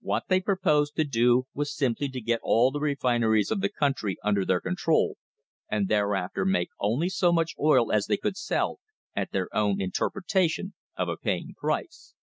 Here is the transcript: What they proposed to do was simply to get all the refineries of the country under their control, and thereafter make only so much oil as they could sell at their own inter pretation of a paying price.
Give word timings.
What 0.00 0.28
they 0.30 0.40
proposed 0.40 0.96
to 0.96 1.04
do 1.04 1.48
was 1.52 1.76
simply 1.76 2.08
to 2.08 2.20
get 2.22 2.40
all 2.42 2.70
the 2.70 2.80
refineries 2.80 3.50
of 3.50 3.60
the 3.60 3.68
country 3.68 4.16
under 4.24 4.42
their 4.42 4.58
control, 4.58 5.18
and 5.70 5.86
thereafter 5.86 6.46
make 6.46 6.70
only 6.80 7.10
so 7.10 7.30
much 7.30 7.54
oil 7.60 7.92
as 7.92 8.06
they 8.06 8.16
could 8.16 8.38
sell 8.38 8.80
at 9.14 9.32
their 9.32 9.54
own 9.54 9.78
inter 9.82 10.08
pretation 10.08 10.72
of 10.96 11.10
a 11.10 11.18
paying 11.18 11.52
price. 11.58 12.14